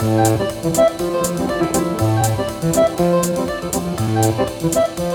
[0.00, 0.40] Thank
[4.98, 5.09] you.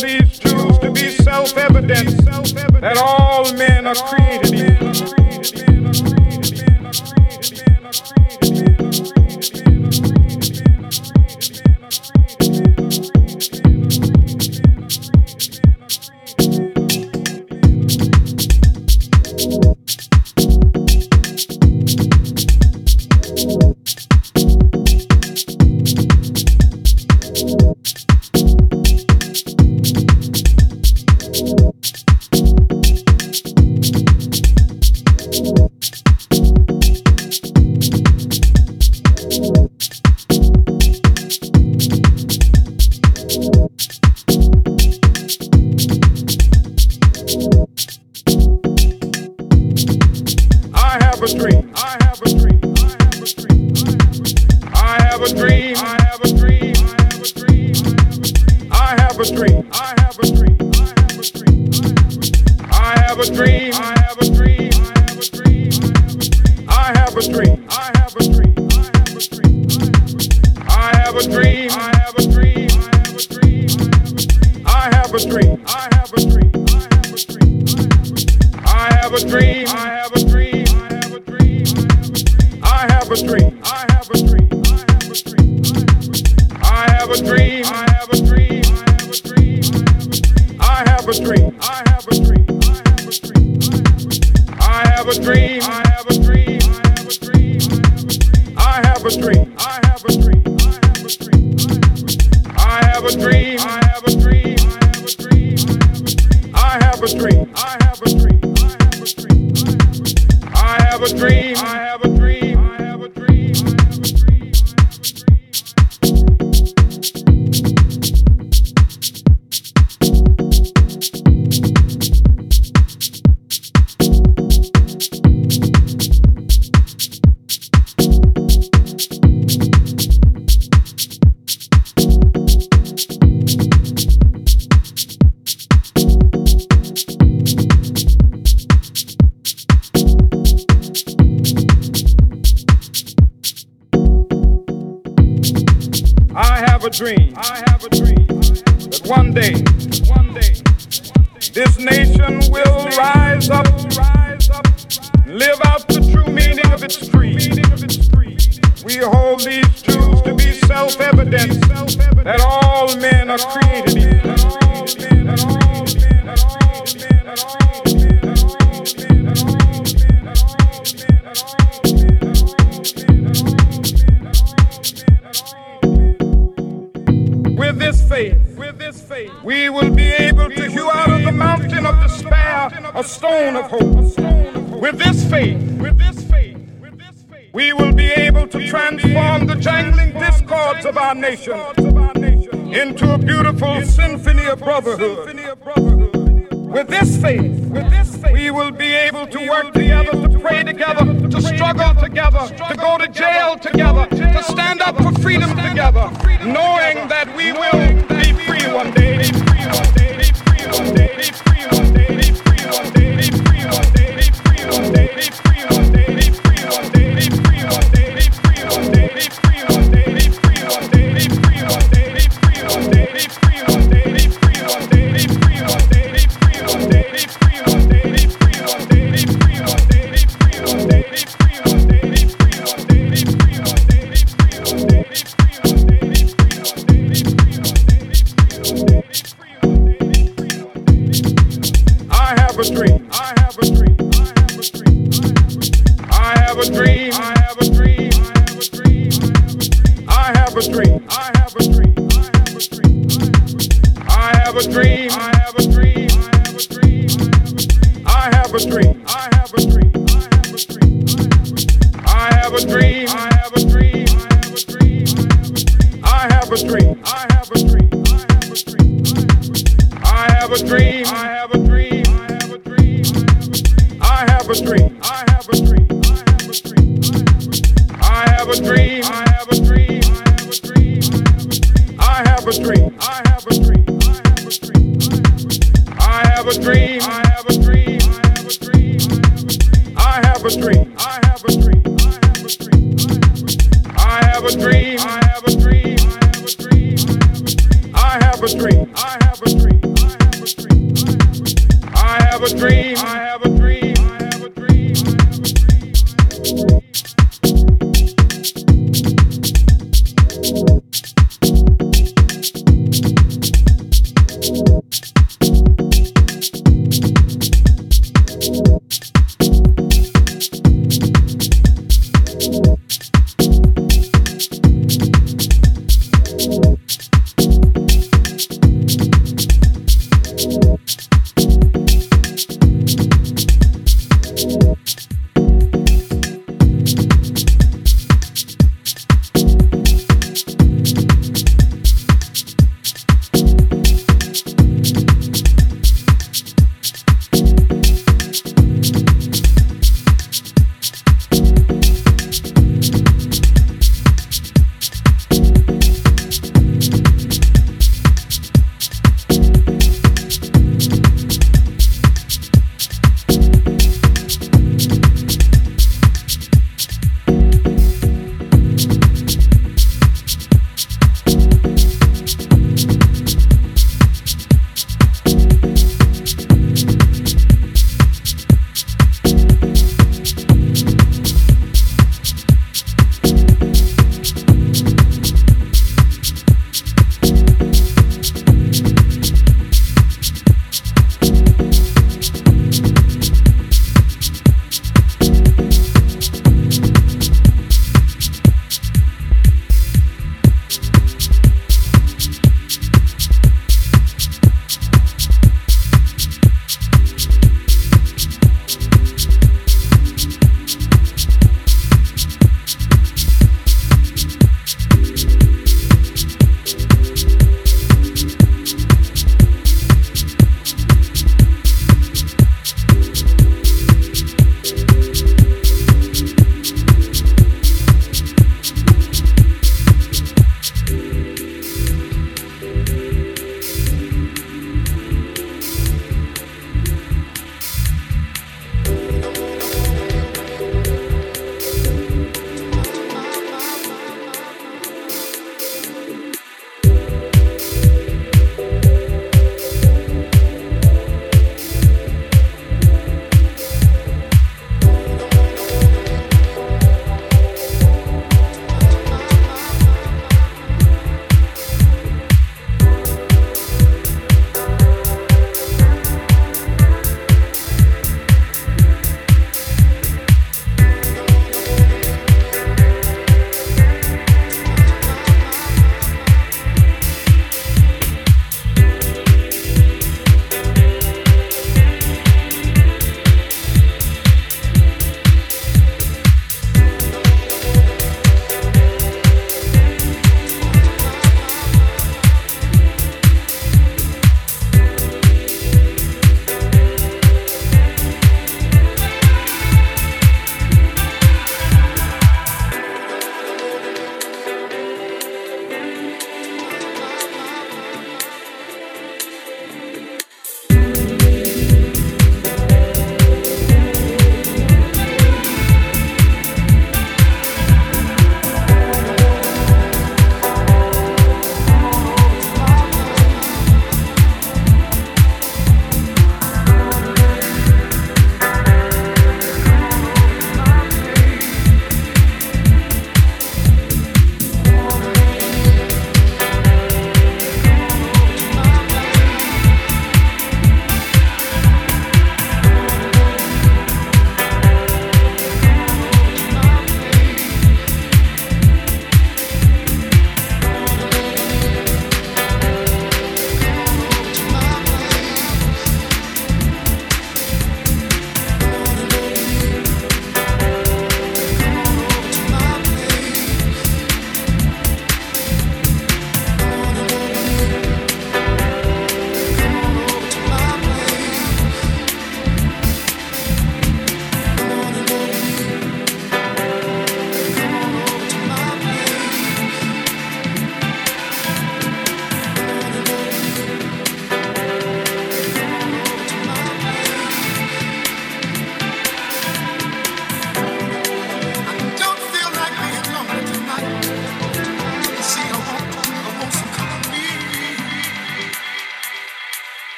[0.00, 2.24] these truths to be self-evident
[2.80, 5.27] that all men are created equal.
[103.30, 103.77] dream